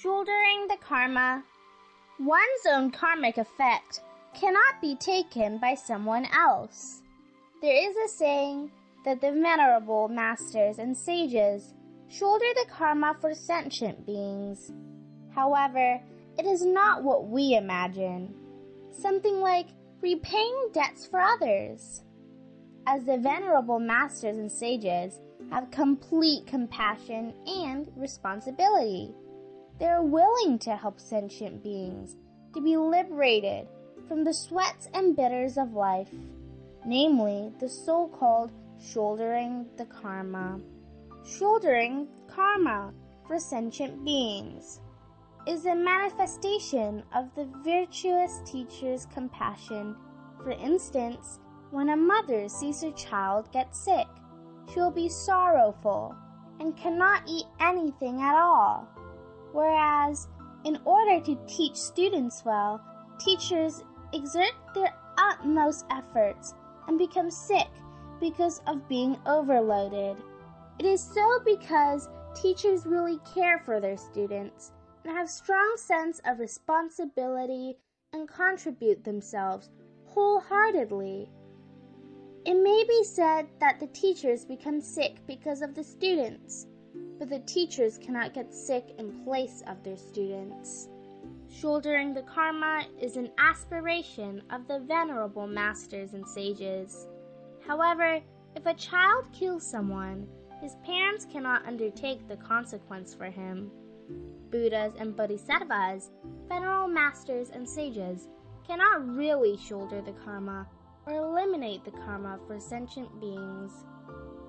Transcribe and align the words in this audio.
Shouldering 0.00 0.66
the 0.68 0.76
karma. 0.80 1.44
One's 2.18 2.66
own 2.68 2.90
karmic 2.90 3.38
effect 3.38 4.00
cannot 4.34 4.80
be 4.80 4.96
taken 4.96 5.58
by 5.58 5.74
someone 5.74 6.26
else. 6.36 7.00
There 7.62 7.88
is 7.88 7.96
a 7.96 8.08
saying 8.08 8.72
that 9.04 9.20
the 9.20 9.30
venerable 9.30 10.08
masters 10.08 10.78
and 10.78 10.96
sages 10.96 11.74
shoulder 12.08 12.44
the 12.54 12.66
karma 12.70 13.16
for 13.20 13.34
sentient 13.34 14.04
beings. 14.04 14.72
However, 15.32 16.00
it 16.38 16.44
is 16.44 16.64
not 16.64 17.04
what 17.04 17.28
we 17.28 17.54
imagine. 17.54 18.34
Something 18.90 19.40
like 19.40 19.68
repaying 20.02 20.70
debts 20.72 21.06
for 21.06 21.20
others. 21.20 22.02
As 22.86 23.04
the 23.04 23.18
venerable 23.18 23.78
masters 23.78 24.38
and 24.38 24.50
sages 24.50 25.20
have 25.50 25.70
complete 25.70 26.46
compassion 26.46 27.32
and 27.46 27.90
responsibility. 27.96 29.14
They 29.78 29.86
are 29.86 30.02
willing 30.02 30.58
to 30.60 30.76
help 30.76 31.00
sentient 31.00 31.62
beings 31.62 32.16
to 32.54 32.60
be 32.60 32.76
liberated 32.76 33.66
from 34.06 34.22
the 34.22 34.32
sweats 34.32 34.88
and 34.94 35.16
bitters 35.16 35.58
of 35.58 35.72
life, 35.72 36.10
namely 36.86 37.52
the 37.58 37.68
so 37.68 38.06
called 38.08 38.52
shouldering 38.80 39.66
the 39.76 39.86
karma. 39.86 40.60
Shouldering 41.24 42.06
karma 42.28 42.92
for 43.26 43.38
sentient 43.38 44.04
beings 44.04 44.80
is 45.46 45.66
a 45.66 45.74
manifestation 45.74 47.02
of 47.14 47.34
the 47.34 47.48
virtuous 47.64 48.40
teacher's 48.44 49.06
compassion. 49.06 49.96
For 50.42 50.52
instance, 50.52 51.40
when 51.70 51.88
a 51.88 51.96
mother 51.96 52.48
sees 52.48 52.82
her 52.82 52.92
child 52.92 53.50
get 53.52 53.74
sick, 53.74 54.06
she 54.72 54.80
will 54.80 54.90
be 54.90 55.08
sorrowful 55.08 56.14
and 56.60 56.76
cannot 56.76 57.22
eat 57.26 57.46
anything 57.60 58.22
at 58.22 58.36
all. 58.36 58.88
Whereas, 59.54 60.26
in 60.64 60.80
order 60.84 61.24
to 61.24 61.38
teach 61.46 61.76
students 61.76 62.44
well, 62.44 62.80
teachers 63.20 63.84
exert 64.12 64.52
their 64.74 64.92
utmost 65.16 65.84
efforts 65.92 66.54
and 66.88 66.98
become 66.98 67.30
sick 67.30 67.68
because 68.20 68.60
of 68.66 68.88
being 68.88 69.16
overloaded. 69.26 70.16
It 70.80 70.86
is 70.86 71.00
so 71.00 71.38
because 71.44 72.08
teachers 72.34 72.84
really 72.84 73.20
care 73.32 73.60
for 73.60 73.78
their 73.78 73.96
students 73.96 74.72
and 75.04 75.16
have 75.16 75.30
strong 75.30 75.74
sense 75.76 76.20
of 76.26 76.40
responsibility 76.40 77.76
and 78.12 78.28
contribute 78.28 79.04
themselves 79.04 79.70
wholeheartedly. 80.06 81.30
It 82.44 82.54
may 82.54 82.84
be 82.88 83.04
said 83.04 83.46
that 83.60 83.78
the 83.78 83.86
teachers 83.86 84.44
become 84.44 84.80
sick 84.80 85.24
because 85.28 85.62
of 85.62 85.76
the 85.76 85.84
students, 85.84 86.66
but 87.18 87.28
the 87.28 87.40
teachers 87.40 87.98
cannot 87.98 88.34
get 88.34 88.54
sick 88.54 88.94
in 88.98 89.24
place 89.24 89.62
of 89.66 89.82
their 89.82 89.96
students. 89.96 90.88
Shouldering 91.48 92.14
the 92.14 92.22
karma 92.22 92.84
is 93.00 93.16
an 93.16 93.30
aspiration 93.38 94.42
of 94.50 94.66
the 94.66 94.80
venerable 94.80 95.46
masters 95.46 96.14
and 96.14 96.26
sages. 96.26 97.06
However, 97.66 98.20
if 98.56 98.66
a 98.66 98.74
child 98.74 99.26
kills 99.32 99.66
someone, 99.66 100.26
his 100.60 100.76
parents 100.84 101.26
cannot 101.30 101.66
undertake 101.66 102.26
the 102.26 102.36
consequence 102.36 103.14
for 103.14 103.26
him. 103.26 103.70
Buddhas 104.50 104.94
and 104.98 105.16
Bodhisattvas, 105.16 106.10
venerable 106.48 106.88
masters 106.88 107.50
and 107.50 107.68
sages, 107.68 108.28
cannot 108.66 109.06
really 109.16 109.56
shoulder 109.56 110.00
the 110.00 110.12
karma 110.24 110.66
or 111.06 111.14
eliminate 111.14 111.84
the 111.84 111.90
karma 111.90 112.38
for 112.46 112.58
sentient 112.58 113.20
beings. 113.20 113.84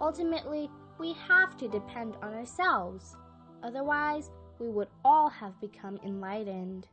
Ultimately, 0.00 0.68
we 1.02 1.14
have 1.14 1.56
to 1.56 1.66
depend 1.66 2.14
on 2.22 2.32
ourselves. 2.32 3.16
Otherwise, 3.64 4.30
we 4.60 4.68
would 4.68 4.86
all 5.04 5.28
have 5.28 5.60
become 5.60 5.98
enlightened. 6.04 6.86